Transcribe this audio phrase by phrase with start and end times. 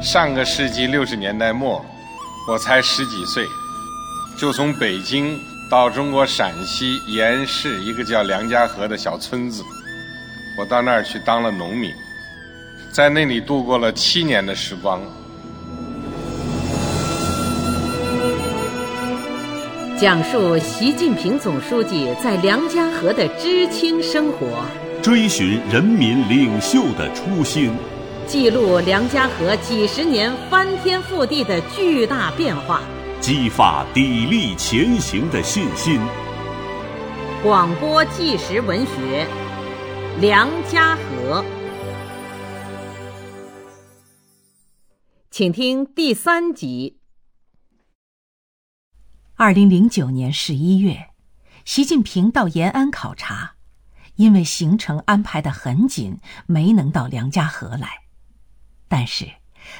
[0.00, 1.84] 上个世纪六十年代末，
[2.46, 3.44] 我才十几岁，
[4.36, 5.36] 就从北京
[5.68, 9.60] 到中国陕西盐市一个叫梁家河的小村子，
[10.56, 11.92] 我到那儿去当了农民，
[12.92, 15.02] 在那里度过了七年的时光。
[19.98, 24.64] 讲述习近平总书记在梁家河的知青生活，
[25.02, 27.72] 追寻人民领袖的初心，
[28.28, 32.82] 记录梁家河几十年翻天覆地的巨大变化，
[33.22, 35.98] 激发砥砺前行的信心。
[37.42, 39.26] 广播纪实文学
[40.20, 41.42] 《梁家河》，
[45.30, 46.98] 请听第三集。
[49.36, 51.12] 二零零九年十一月，
[51.64, 53.54] 习近平到延安考察，
[54.16, 58.02] 因为行程安排的很紧，没能到梁家河来。
[58.88, 59.30] 但是，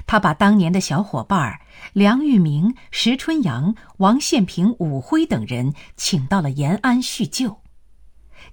[0.06, 1.60] 他把当年的小伙伴
[1.92, 7.62] 梁玉明、石春阳、王献平、武辉等人请到了延安叙旧。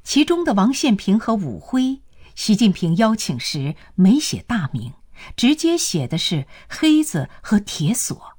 [0.04, 2.02] 其中的王献平和武辉，
[2.34, 4.94] 习近平邀请时没写大名，
[5.36, 8.38] 直接写的是“黑子”和“铁锁”。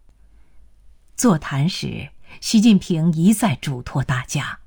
[1.17, 2.11] 座谈时。
[2.41, 4.59] 习近平一再嘱托大家，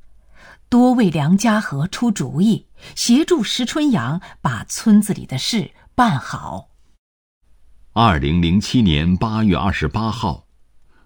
[0.69, 2.65] 多为梁家河出主意，
[2.95, 6.68] 协助石春阳把村子里的事办好。
[8.01, 10.47] 二零零七年八月二十八号，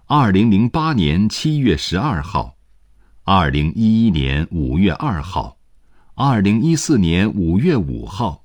[0.05, 2.55] 二零零八年七月十二号，
[3.23, 5.57] 二零一一年五月二号，
[6.13, 8.43] 二零一四年五月五号，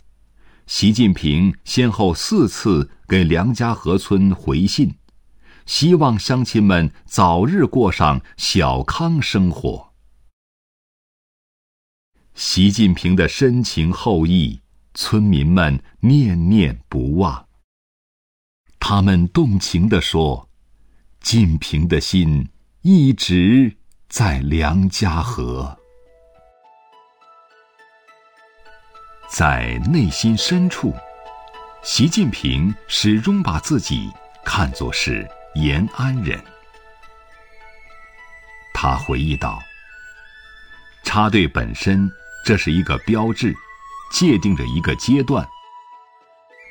[0.67, 4.95] 习近平先后四次给梁家河村回信。
[5.67, 9.93] 希望乡亲们早日过上小康生活。
[12.35, 14.63] 习近平的深情厚谊，
[14.95, 17.48] 村民们念念不忘。
[18.91, 20.49] 他们动情地说
[21.21, 22.49] ：“晋平的心
[22.81, 23.77] 一直
[24.09, 25.79] 在梁家河。”
[29.29, 30.95] 在内心深处，
[31.83, 34.11] 习近平始终把自己
[34.43, 35.29] 看作是。
[35.55, 36.43] 延安人，
[38.73, 39.61] 他回忆道
[41.05, 42.11] ：“插队本身，
[42.43, 43.55] 这是一个标志，
[44.11, 45.47] 界定着一个阶段。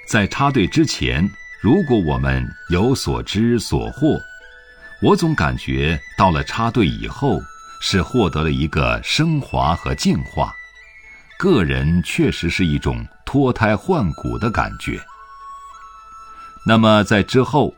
[0.08, 1.30] 在插队之前，
[1.62, 4.20] 如果我们有所知所获，
[5.02, 7.40] 我总感觉到了插队以后，
[7.82, 10.54] 是获得了一个升华和进化。
[11.38, 15.00] 个人确实是一种脱胎换骨的感觉。
[16.66, 17.74] 那么在之后。”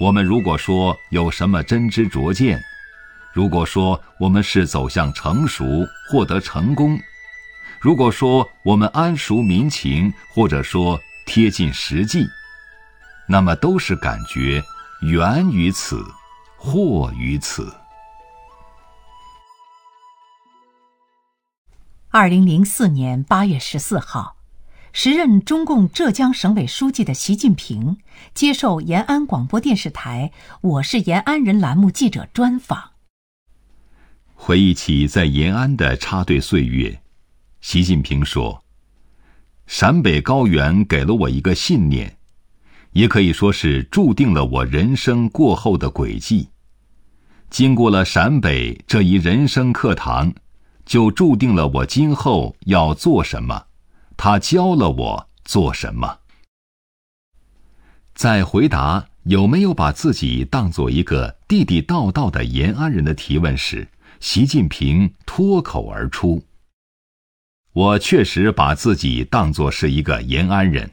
[0.00, 2.60] 我们如果说有什么真知灼见，
[3.32, 6.98] 如果说我们是走向成熟、获得成功，
[7.78, 12.26] 如果说我们谙熟民情，或者说贴近实际，
[13.32, 14.62] 那么都是感觉
[15.00, 16.04] 源于此，
[16.58, 17.74] 惑于此。
[22.10, 24.36] 二零零四年八月十四号。
[24.92, 27.96] 时任中共浙江省委书记的习近平
[28.34, 32.90] 接受延安广播电视台《我是延安人》栏目记者专访，
[34.34, 37.00] 回忆起在延安的插队岁月，
[37.62, 38.62] 习近平说
[39.66, 42.18] ：“陕北高原给了我一个信念，
[42.92, 46.48] 也可以说是注定了我人生过后的轨迹。
[47.50, 50.32] 经过了陕北这一人生课堂，
[50.86, 53.66] 就注定了我今后要做什么。”
[54.16, 56.20] 他教了我做什么。
[58.14, 63.88] 在回答有没有把自己当做一个地地道道的延安人的提问时，
[64.20, 66.44] 习近平脱口而出
[67.72, 70.88] ：“我确实把自己当作是一个延安人，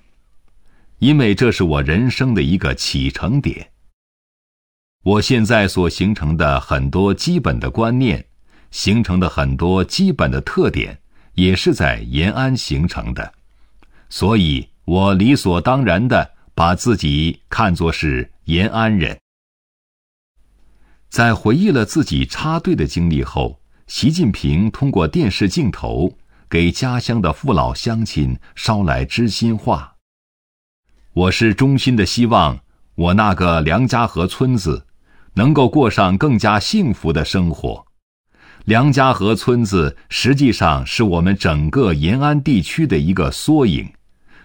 [0.99, 3.71] 因为这是我人生的一个启程点。
[5.03, 8.25] 我现在所形成的很多基本的观念，
[8.71, 10.99] 形成的很多基本的特点。”
[11.35, 13.33] 也是在延安形成的，
[14.09, 19.17] 所以我理所当然的把自己看作是延安人。
[21.07, 26.17] 在回忆了自己插队的经历后，习近平通过电视镜头
[26.49, 29.95] 给家乡的父老乡亲捎来知心话。
[31.19, 32.57] 我是衷心的希望
[32.95, 34.85] 我那个梁家河村子
[35.33, 37.85] 能够过上更加幸福的生活。
[38.63, 43.91] 梁家河村子实际上是我们整个延安地区的一个缩影，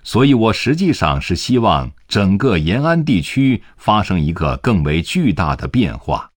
[0.02, 6.28] 所以我实际上是希望整个延安地区发生一个更为巨大的变化，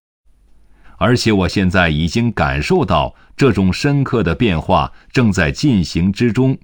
[0.98, 6.56] 而且我现在已经感受到这种深刻的变化正在进行之中。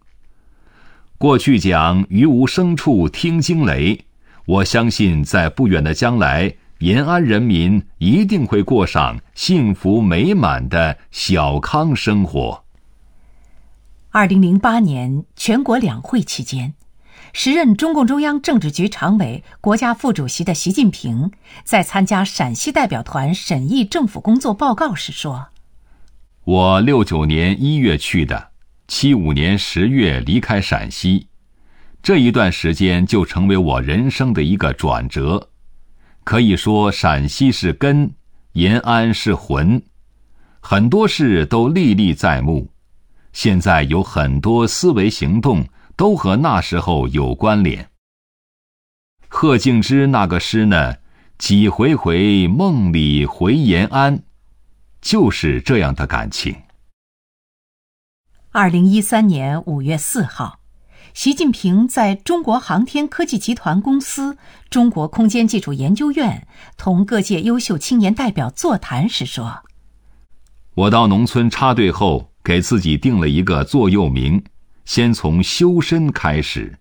[1.17, 4.05] 过去讲“于无声处听惊雷”，
[4.45, 12.65] 我相信在不远的将来，延安人民一定会过上幸福美满的小康生活。
[14.11, 16.73] 二零零八年全国两会期间，
[17.31, 21.31] 时任中共中央政治局常委、国家副主席的习近平
[21.63, 25.47] 在参加陕西代表团审议政府工作报告时说
[26.43, 28.49] ：“我六九年一月去的，
[28.95, 31.25] 七五年十月离开陕西，
[32.03, 35.49] 这一段时间就成为我人生的一个转折。
[36.23, 38.11] 可以说，陕西是根，
[38.51, 39.81] 延安是魂，
[40.59, 42.69] 很多事都历历在目。”
[43.33, 47.89] 现在有很多思维行动都和那时候有关联。
[49.27, 50.93] 贺敬之那个诗呢
[51.39, 54.21] ，“几回回梦里回延安”，
[55.01, 56.55] 就是这样的感情。
[58.55, 60.59] 二零一三年五月四号，
[61.15, 64.37] 习近平在中国航天科技集团公司
[64.69, 66.47] 中国空间技术研究院
[66.77, 69.63] 同各界优秀青年代表座谈时说
[70.75, 74.43] ：“我到农村插队后。”给自己定了一个座右铭：
[74.85, 76.77] 先从修身开始。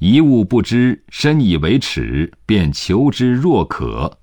[0.00, 4.18] 一物不知，深以为耻，便求之若渴。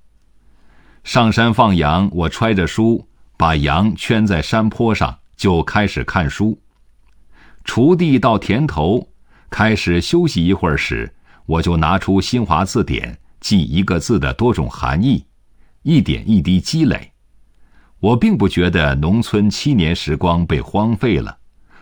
[1.05, 3.07] 上山放羊，我揣着书，
[3.37, 6.55] 把羊圈在山坡上，就开始看书。
[7.65, 9.09] 锄地到田头，
[9.49, 11.11] 开始休息一会儿时，
[11.47, 15.25] 我就拿出新华字典，记一个字的多种含义，
[15.81, 17.11] 一点一滴积累。
[17.99, 21.35] 我并不觉得农村七年时光被荒废了，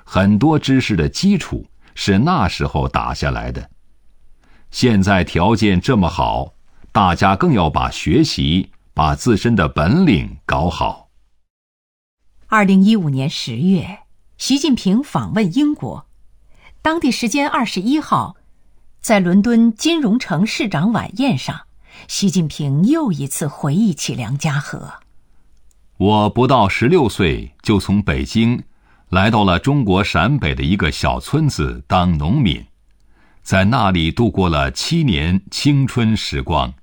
[0.06, 3.70] 很多知识的基础是那时候打下来的。
[4.72, 6.54] 现在条件这么好，
[6.94, 11.09] 大家更要把学习、把自身的本领搞好。
[12.52, 14.00] 二零一五年十月，
[14.40, 16.08] 习近平访问英国，
[16.82, 18.38] 当地时间二十一号，
[19.00, 21.68] 在伦敦金融城市长晚宴上，
[22.08, 24.94] 习近平又一次回忆起梁家河。
[25.98, 28.64] 我不到十六岁就从北京
[29.10, 32.66] 来到了中国陕北的一个小村子当农民，
[33.44, 36.74] 在那里度过了七年青春时光。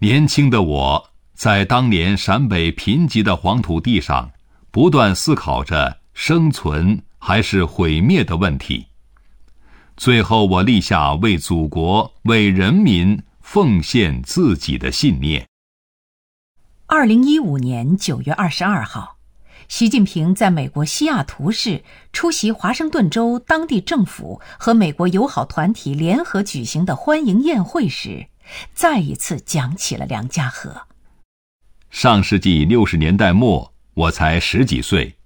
[0.00, 4.30] 年轻的我在当年陕北贫瘠的黄土地上，
[4.70, 8.86] 不断思考着生存还是毁灭的问题。
[9.98, 15.46] 最后，我立下为祖国、为人民奉献自己的信念。
[16.86, 19.18] 二零一五年九月二十二号，
[19.68, 21.84] 习近平在美国西雅图市
[22.14, 28.28] 出席华盛顿州当地政府和美国友好团体联合举行的欢迎宴会时，
[28.72, 30.86] 再一次讲起了梁家河。
[31.96, 35.16] 上世纪六十年代末，我才十几岁，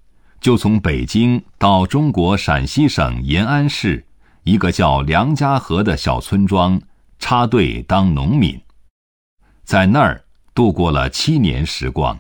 [0.41, 4.07] 就从北京到中国陕西省延安市
[4.45, 6.81] 一个叫梁家河的小村庄
[7.19, 8.61] 插队当农民，
[9.65, 10.25] 在那儿。
[10.55, 12.17] 度过了七年时光。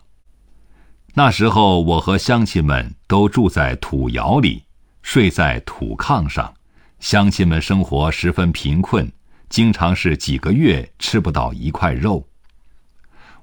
[1.15, 4.65] 那时候，我和乡亲们都住在土窑里，
[5.03, 6.53] 睡在土炕上。
[6.99, 9.09] 乡亲们生活十分贫困，
[9.49, 12.27] 经常是几个月吃不到一块肉。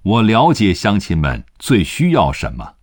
[0.04, 2.76] 我了解乡亲们最需要什么。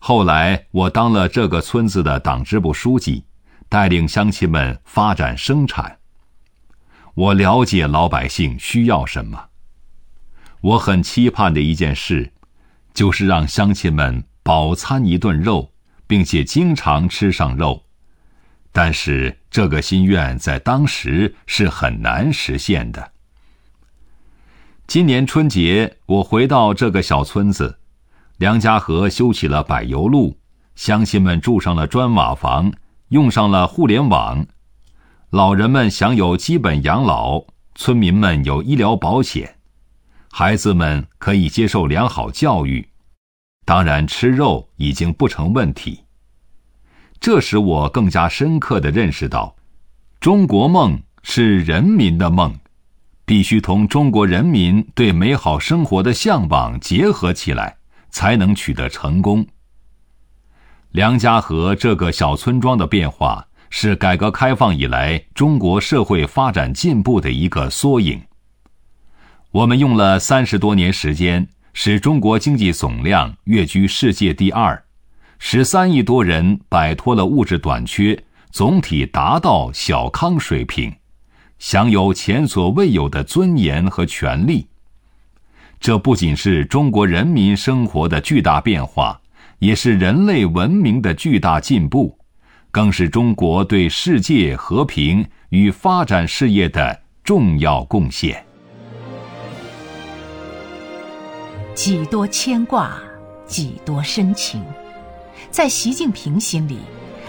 [0.00, 3.24] 后来，我当了这个村子的党支部书记，
[3.68, 5.98] 带领乡亲们发展生产。
[7.14, 9.48] 我了解老百姓需要什么。
[10.60, 12.32] 我很期盼的一件事，
[12.94, 15.72] 就是让乡亲们饱餐一顿肉，
[16.06, 17.84] 并且经常吃上肉。
[18.70, 23.12] 但是这个心愿在当时是很难实现的。
[24.88, 27.78] 今年春节，我回到这个小村子，
[28.38, 30.38] 梁家河修起了柏油路，
[30.76, 32.72] 乡亲们住上了砖瓦房，
[33.08, 34.46] 用上了互联网，
[35.28, 39.56] 老人们享有基本养老，村民们有医疗保险。
[40.30, 42.88] 孩子们可以接受良好教育，
[43.66, 46.04] 当然吃肉已经不成问题。
[47.20, 49.54] 这使我更加深刻的认识到，
[50.18, 52.58] 中国梦是人民的梦，
[53.28, 57.76] 必须同中国人民对美好生活的向往结合起来，
[58.08, 59.46] 才能取得成功。
[60.92, 68.18] 梁家河这个小村庄的变化，是改革开放以来中国社会发展进步的一个缩影。
[69.50, 74.82] 我们用了三十多年时间，使中国经济总量跃居世界第二，
[75.38, 80.90] 十三亿多人摆脱了物质短缺，总体达到小康水平，
[81.58, 84.66] 享有前所未有的尊严和权利。
[85.80, 89.20] 这不仅是中国人民生活的巨大变化，
[89.58, 92.18] 也是人类文明的巨大进步，
[92.70, 97.02] 更是中国对世界和平与发展事业的。
[97.24, 98.42] 重要贡献。
[101.74, 102.98] 几多牵挂，
[103.46, 104.64] 几多深情，
[105.50, 106.78] 在习近平心里，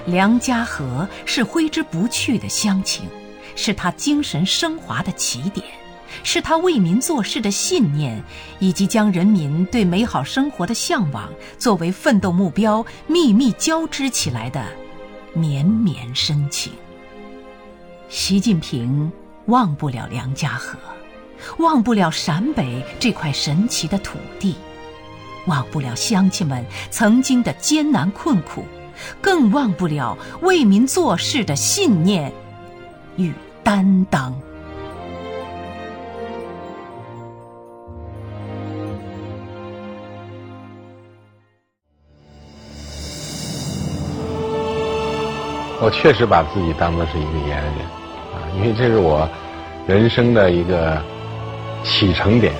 [0.05, 3.09] 梁家河是挥之不去的乡情，
[3.61, 5.65] 是他精神升华的起点，
[6.23, 8.23] 是他为民做事的信念，
[8.59, 14.63] 以及将人民对美好生活的向往作为奋斗目标秘密交织起来的
[15.33, 16.71] 绵绵深情。
[18.07, 19.11] 习近平
[19.47, 20.79] 忘不了梁家河。
[21.57, 24.55] 忘不了陕北这块神奇的土地，
[25.47, 28.63] 忘不了乡亲们曾经的艰难困苦，
[29.21, 32.31] 更忘不了为民做事的信念
[33.15, 34.33] 与担当。
[45.81, 47.75] 我确实把自己当做是一个延安人
[48.33, 49.29] 啊，因为这是我
[49.87, 51.01] 人生的一个。
[51.81, 52.53] 启程点，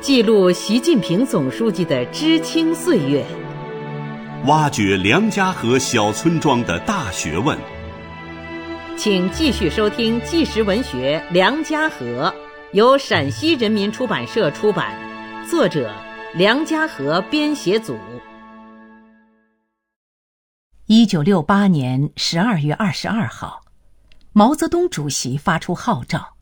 [0.00, 3.24] 记录习近平总书记的知青岁月，
[4.46, 7.58] 挖掘梁家河小村庄的大学问。
[8.96, 12.32] 请继续收听纪实文学《梁家河》，
[12.72, 14.94] 由陕西人民出版社出版，
[15.50, 15.92] 作者
[16.34, 17.98] 梁家河编写组。
[20.86, 23.64] 一九六八年十二月二十二号，
[24.32, 26.36] 毛泽东主席发出号召。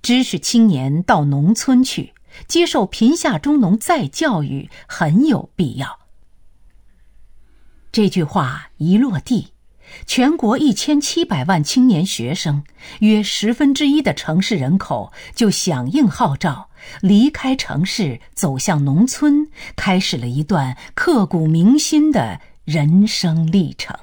[0.00, 2.14] 知识青年到农村去
[2.46, 5.98] 接受贫下中农再教育很有必要。
[7.90, 9.48] 这句话一落地，
[10.06, 12.64] 全国一千七百万青年学生，
[13.00, 16.70] 约十分之一的城市人口就响应号召，
[17.00, 23.96] 离开城市走向农村，开始了一段刻骨铭心的人生历程。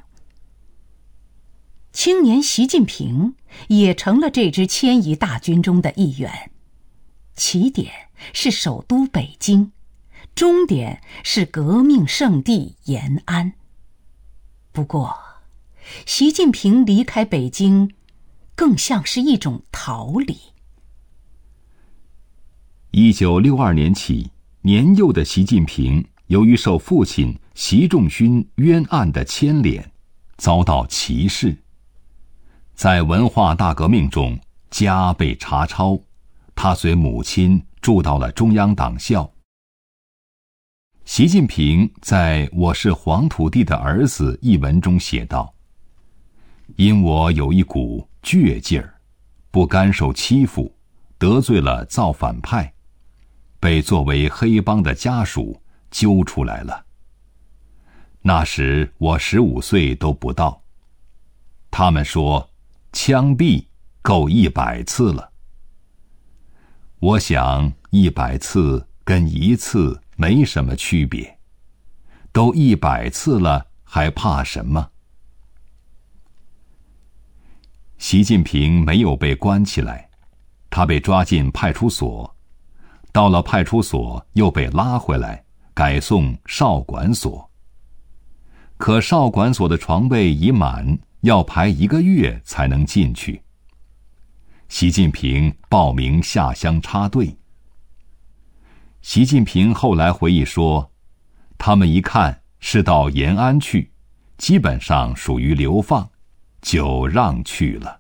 [1.92, 3.36] 青年习近平
[3.70, 6.52] 也成了这支迁移大军中的一员，
[7.36, 7.92] 起点
[8.34, 9.72] 是首都北京，
[10.36, 13.54] 终点是革命圣地延安。
[14.72, 15.18] 不过，
[16.06, 17.92] 习近平离开北京，
[18.56, 20.38] 更像是一种逃离。
[22.92, 29.92] 一九六二年起，年幼的习近平由于受父亲习仲勋冤案的牵连，
[30.38, 31.56] 遭到歧视。
[32.74, 34.40] 在文化大革命中，
[34.70, 36.00] 家被查抄，
[36.56, 39.32] 他随母亲住到了中央党校。
[41.06, 45.54] 习近平在《我是黄土地的儿子》一文中写道
[46.76, 49.00] ：“因我有一股倔劲儿，
[49.50, 50.76] 不甘受欺负，
[51.18, 52.74] 得罪了造反派，
[53.60, 56.86] 被作为黑帮的家属揪出来了。
[58.22, 60.62] 那时我十五岁都不到，
[61.72, 62.50] 他们说。”
[62.94, 63.64] 枪毙
[64.02, 65.32] 够一百次了。
[67.00, 71.38] 我想一百次跟一次没什么区别，
[72.32, 74.90] 都一百次了，还怕什么？
[77.98, 80.10] 习近平没有被关起来，
[80.70, 82.36] 他被抓进派出所，
[83.12, 87.50] 到了派出所又被拉回来，改送少管所。
[88.78, 90.98] 可少管所的床位已满。
[91.22, 93.42] 要排一个月才能进去。
[94.70, 97.36] 习近平报名下乡插队。
[99.02, 100.92] 习近平后来回忆说
[101.58, 103.92] ：“他们一看是到延安去，
[104.38, 106.08] 基本上属于流放，
[106.62, 108.00] 就让去了。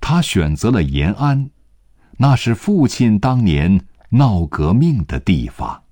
[0.00, 1.50] 他选择了延安，
[2.18, 5.82] 那是父亲当年闹革命的地方。”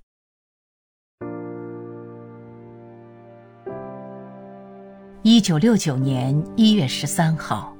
[5.22, 7.74] 一九六九年一月十三号，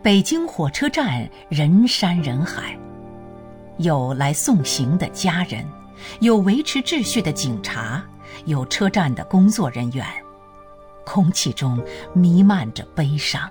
[0.00, 2.78] 北京火车站人山人海，
[3.78, 5.66] 有来送行的家人，
[6.20, 8.00] 有维持秩序的警察，
[8.44, 10.06] 有车站的工作人员，
[11.04, 11.82] 空气中
[12.14, 13.50] 弥漫着悲伤。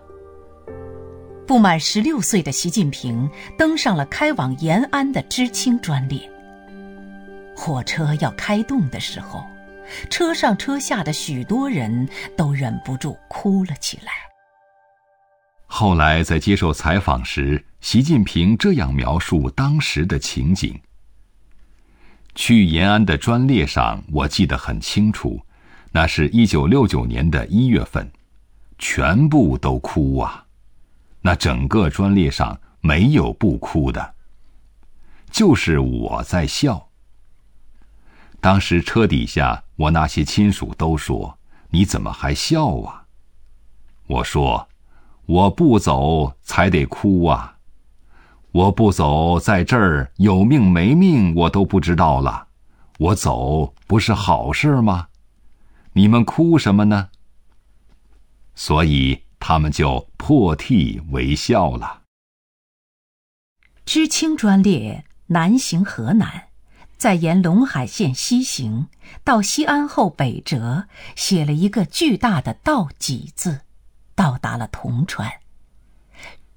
[1.48, 6.30] 不满十六岁的习近平登上了开往延安的知青专列。
[7.56, 9.44] 火车要开动的时候。
[10.10, 14.12] 车上车下的许多人都忍不住哭了起来。
[15.66, 20.80] 后来在接受采访时，习近平这样描述当时的情景：
[22.36, 25.42] 去延安的专列上，我记得很清楚，
[25.92, 28.10] 那是一九六九年的一月份，
[28.78, 30.46] 全部都哭啊！
[31.22, 34.14] 那整个专列上没有不哭的，
[35.30, 36.88] 就是我在笑。
[38.40, 41.38] 当时车底下，我那些亲属都说
[41.70, 43.04] ：“你怎么还笑啊？”
[44.08, 44.68] 我说
[45.28, 47.58] ：“我不走才得哭啊！
[48.52, 52.48] 我不走，在这儿有命没命我都不知道了。
[52.98, 55.08] 我走不是好事吗？
[55.94, 57.10] 你们哭什么呢？
[58.56, 62.04] 所以他们就破涕为笑了。
[63.86, 66.50] 知青专列南行河南，
[66.98, 68.88] 再沿陇海线西行，
[69.24, 73.62] 到西安后北折，写了一个巨大的“道济”字，
[74.16, 75.30] 到达了铜川。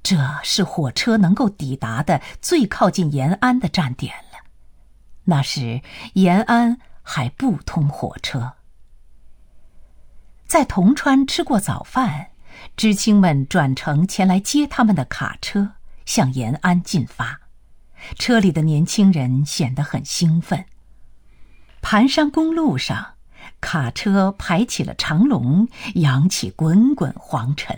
[0.02, 4.50] 这是火车能够抵达的最靠近延安的站点了。
[5.24, 5.80] 那时
[6.12, 8.52] 延安还不通火车。
[10.54, 12.28] 在铜川吃过早饭，
[12.76, 15.72] 知青们转乘前来接他们的卡车，
[16.06, 17.40] 向延安进发。
[18.20, 20.64] 车里的年轻人显得很兴奋。
[21.82, 23.14] 盘山公路上，
[23.60, 27.76] 卡车排起了长龙，扬起滚滚黄尘。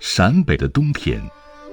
[0.00, 1.20] 陕北的冬天，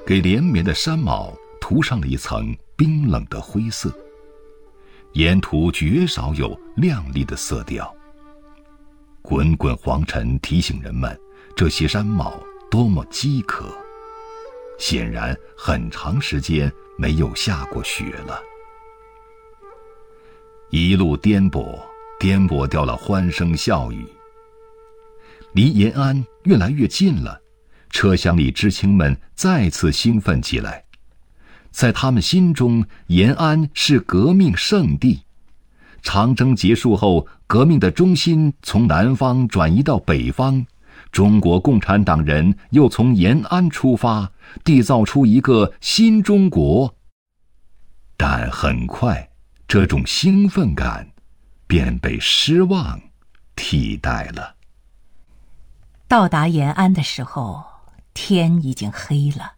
[0.06, 3.98] 给连绵的山峁涂上了一层冰冷的灰色。
[5.16, 7.94] 沿途绝少有亮丽的色调。
[9.22, 11.18] 滚滚黄尘提醒人们，
[11.56, 12.38] 这些山峁
[12.70, 13.74] 多么饥渴。
[14.78, 18.42] 显然，很长时间没有下过雪了。
[20.70, 21.80] 一路颠簸，
[22.20, 24.06] 颠簸掉了欢声笑语。
[25.54, 27.42] 离延安越来越近了。
[27.90, 30.85] 车厢里，知青们再次兴奋起来。
[31.76, 35.24] 在他们心中，延安是革命圣地。
[36.02, 40.66] 长征结束后，革命的中心从南方转移到北方，
[41.12, 44.32] 中国共产党人又从延安出发，
[44.64, 46.96] 缔造出一个新中国。
[48.16, 49.30] 但很快，
[49.68, 51.06] 这种兴奋感
[51.68, 52.98] 便被失望
[53.54, 54.56] 替代了。
[56.08, 57.66] 到达延安的时候。
[58.18, 59.55] 天已经黑了，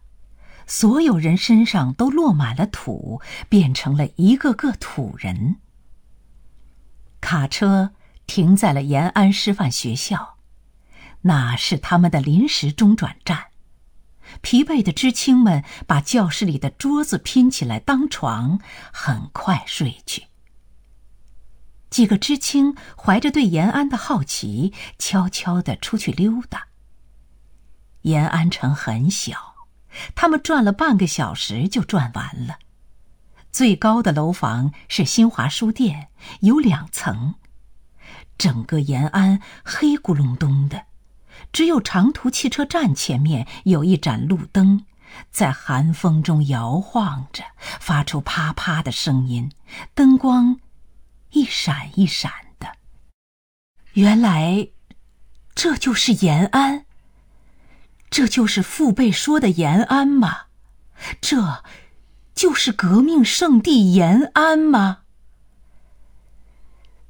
[0.68, 5.56] 所有人身上都落满了土，变成了一个个土人。
[7.20, 7.92] 卡车
[8.26, 10.36] 停在了延安师范学校，
[11.22, 13.46] 那是他们的临时中转站。
[14.42, 18.60] 疲惫的知青们把教室里的桌子拼起来当床，
[18.92, 20.26] 很快睡去。
[21.88, 26.66] 几个知青怀着对延安的好奇，悄悄地出去溜达。
[28.02, 29.47] 延安城很小，
[30.14, 32.58] 他们转了半个小时就转完了。
[33.50, 36.08] 最高的楼房是新华书店，
[36.40, 37.34] 有两层。
[38.36, 40.84] 整个延安黑咕隆咚的，
[41.52, 44.84] 只有长途汽车站前面有一盏路灯，
[45.30, 47.42] 在寒风中摇晃着，
[47.80, 49.50] 发出啪啪的声音，
[49.94, 50.60] 灯光
[51.30, 52.30] 一闪一闪
[52.60, 52.68] 的。
[53.94, 54.68] 原来，
[55.54, 56.84] 这就是延安。
[58.10, 60.46] 这就是父辈说的延安吗？
[61.20, 61.62] 这，
[62.34, 65.00] 就是革命圣地延安吗？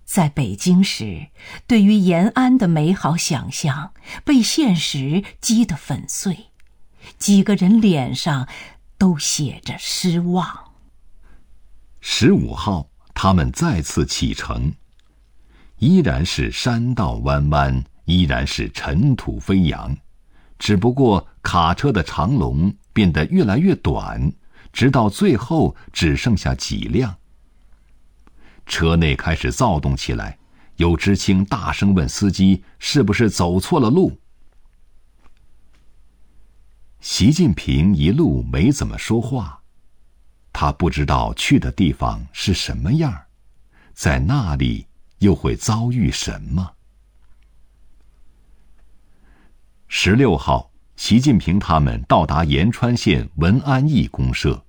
[0.05, 1.29] 在北京时，
[1.67, 3.93] 对于延安的美好想象
[4.25, 6.47] 被现实击得粉碎，
[7.19, 8.49] 几个人脸上
[8.97, 10.73] 都写着失望。
[12.01, 14.73] 十五号，他们再次启程，
[15.77, 19.95] 依然是山道弯弯，依然是尘土飞扬。
[20.59, 24.33] 只不过卡车的长龙变得越来越短，
[24.73, 27.17] 直到最后只剩下几辆。
[28.67, 30.39] 车内开始躁动起来，
[30.77, 34.21] 有知青大声问司机：“是不是走错了路？”
[37.01, 39.63] 习近平一路没怎么说话，
[40.53, 43.17] 他不知道去的地方是什么样，
[43.95, 44.87] 在那里
[45.21, 46.73] 又会遭遇什么。
[49.91, 54.63] 十六号，习近平他们到达延川县文安驿公社，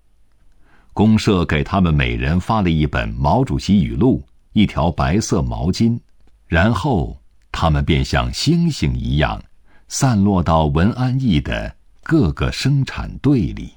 [0.94, 6.00] 公社给他们每人发了一本毛主席语录、一条白色毛巾，
[6.48, 9.44] 然后他们便像星星一样，
[9.90, 13.74] 散落到文安驿的各个生产队里。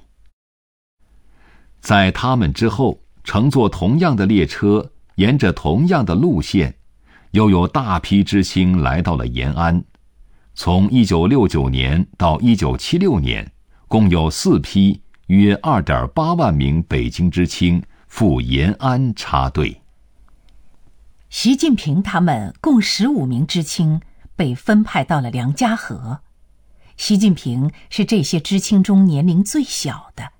[1.81, 6.73] 在他们之后，乘坐同样的列车，沿着同样的路线，
[7.31, 9.83] 又有大批知青来到了延安。
[10.55, 13.51] 从一九六九年到一九七六年，
[13.87, 19.81] 共有四批约二点八万名北京知青赴延安插队。
[21.29, 23.99] 习近平他们共十五名知青
[24.35, 26.19] 被分派到了梁家河，
[26.97, 30.33] 习近平是这些知青中年龄最小的。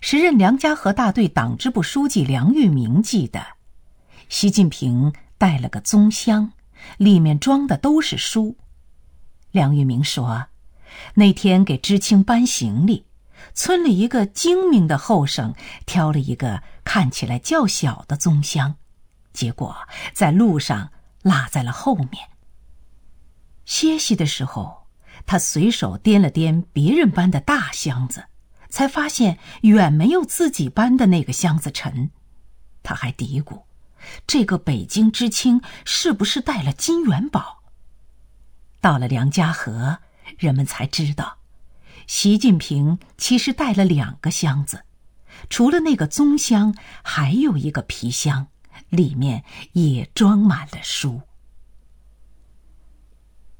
[0.00, 3.44] 时任梁家河大队党支部书记梁玉明记得，
[4.28, 6.52] 习近平带了个棕箱，
[6.96, 8.56] 里面装的都是书。
[9.56, 10.48] 梁玉明说，
[11.14, 13.06] 那天给知青搬行李，
[13.54, 15.54] 村里一个精明的后生
[15.86, 18.74] 挑了一个看起来较小的棕箱，
[19.32, 19.74] 结果
[20.12, 20.92] 在路上
[21.22, 22.28] 落在了后面。
[23.64, 24.88] 歇息的时候，
[25.24, 28.26] 他随手掂了掂别人搬的大箱子，
[28.68, 32.10] 才发现远没有自己搬的那个箱子沉。
[32.82, 33.62] 他还嘀咕
[34.28, 37.54] ：“这个北京知青是不是带了金元宝？”
[38.86, 39.98] 到了梁家河，
[40.38, 41.38] 人们才知道，
[42.06, 44.84] 习近平其实带了两个箱子，
[45.50, 46.72] 除了那个棕箱，
[47.02, 48.46] 还有一个皮箱，
[48.88, 51.22] 里面也装满了书。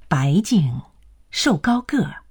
[0.06, 0.82] 白净，
[1.30, 2.22] 瘦高个儿，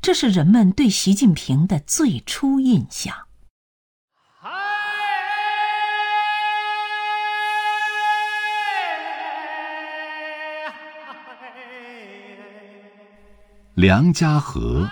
[0.00, 3.14] 这是人们对习近平的最初印象。
[13.80, 14.86] 梁家河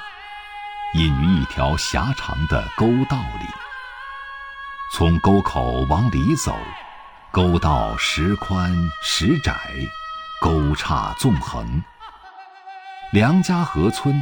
[0.94, 3.44] 隐于一条狭长的沟道里，
[4.94, 6.56] 从沟口往里走，
[7.30, 9.54] 沟道时宽时窄，
[10.40, 11.82] 沟岔纵横。
[13.12, 14.18] 梁家河村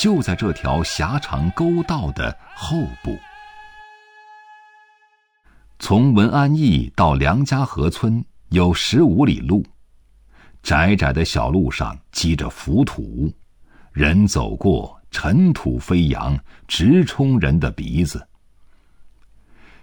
[0.00, 3.14] 就在这条狭长沟道的后部。
[5.78, 9.62] 从文安驿到梁家河村有十五里路，
[10.62, 13.30] 窄窄的小路上积着浮土。
[13.92, 18.28] 人走过，尘土飞扬，直冲人的鼻子。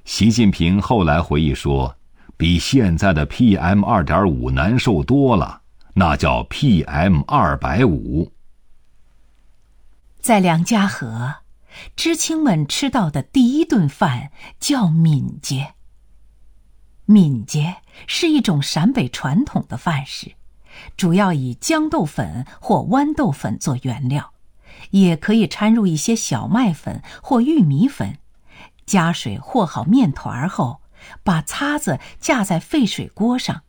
[0.03, 1.95] 习近平后来回忆说
[2.37, 5.61] ：“比现在的 PM 二点五难受多了，
[5.93, 8.31] 那叫 PM 二百五。”
[10.21, 11.35] 在梁家河，
[11.95, 15.73] 知青们吃到的第一顿饭叫闽节。
[17.05, 20.31] 闽节是一种陕北传统的饭食。
[20.97, 24.33] 主要以豇豆粉或豌豆粉做原料，
[24.91, 28.17] 也可以掺入一些小麦粉或玉米粉。
[28.85, 30.81] 加水和好面团后，
[31.23, 33.63] 把擦子架在沸水锅上，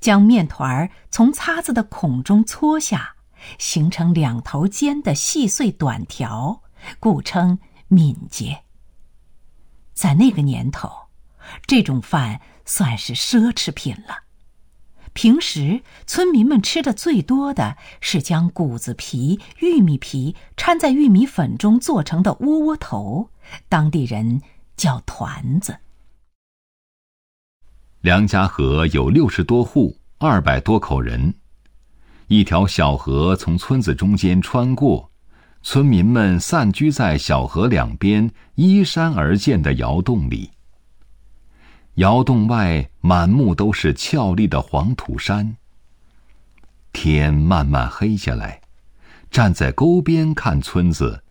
[0.00, 3.16] 将面团从擦子的孔中搓下，
[3.58, 6.62] 形成两头尖的细碎短条，
[6.98, 8.62] 故称敏捷。
[9.92, 10.90] 在那个年头，
[11.66, 14.23] 这种饭算是奢侈品了。
[15.14, 23.30] 平时村民们吃的最多的是将谷子皮、玉米皮掺在玉米粉中做成的窝窝头，
[23.68, 24.42] 当地人
[24.76, 25.78] 叫团子。
[28.00, 31.34] 梁家河有六十多户，二百多口人，
[32.26, 35.10] 一条小河从村子中间穿过，
[35.62, 40.50] 村民们散居在小河两边依山而建的窑洞里。
[41.94, 45.56] 窑洞外满目都是俏丽的黄土山。
[46.92, 48.60] 天慢慢黑下来，
[49.30, 51.22] 站在沟边看村子，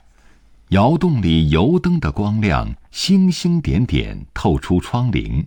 [0.69, 5.45] 窑洞里油灯的光亮星星点点透出窗棂，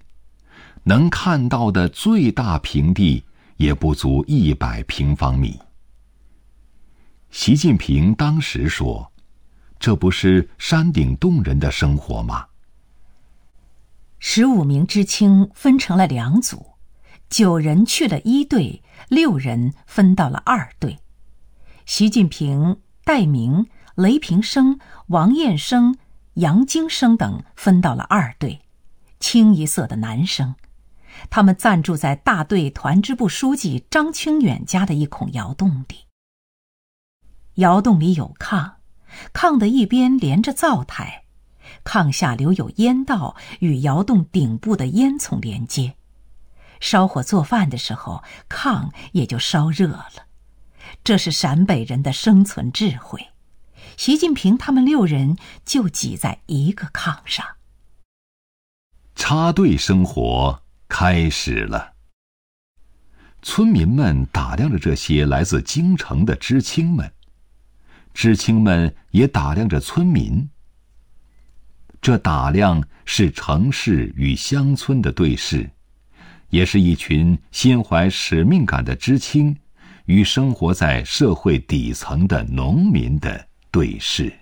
[0.82, 3.24] 能看到的最大平地
[3.56, 5.58] 也不足一百平方米。
[7.30, 9.12] 习近平当时说
[9.80, 12.46] ：“这不是山顶洞人的生活吗？”
[14.18, 16.72] 十五名知青分成了两组，
[17.28, 20.98] 九人去了一队，六人分到了二队。
[21.84, 25.96] 习近平、戴明、雷平生、王彦生、
[26.34, 28.62] 杨京生等分到了二队，
[29.20, 30.54] 清一色的男生。
[31.30, 36.06] 他们暂住在大队团支部书记张清远家的一孔窑洞里。
[37.54, 38.74] 窑洞里有炕，
[39.32, 41.25] 炕的一边连着灶台。
[41.84, 45.94] 炕下留有烟道，与窑洞顶部的烟囱连接。
[46.80, 50.26] 烧火做饭的时候，炕也就烧热了。
[51.02, 53.28] 这是陕北人的生存智慧。
[53.96, 57.46] 习近平他们六人就挤在一个炕上。
[59.14, 61.94] 插队生活开始了。
[63.42, 67.10] 村民们打量着这些来自京城的知青们，
[68.12, 70.50] 知青们也打量着村民。
[72.00, 75.68] 这打量是城市与乡村的对视，
[76.50, 79.56] 也是一群心怀使命感的知青
[80.04, 84.32] 与生活在社会底层的农民的对视。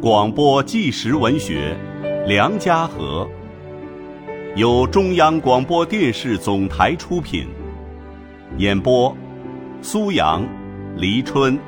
[0.00, 1.76] 广播纪实文学
[2.26, 3.28] 《梁家河》，
[4.56, 7.48] 由中央广播电视总台出品，
[8.56, 9.14] 演播。
[9.82, 10.44] 苏阳、
[10.96, 11.58] 黎春。